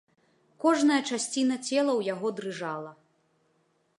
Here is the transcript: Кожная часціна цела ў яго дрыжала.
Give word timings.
Кожная 0.63 0.97
часціна 1.09 1.55
цела 1.67 1.91
ў 1.99 2.09
яго 2.13 2.27
дрыжала. 2.39 2.91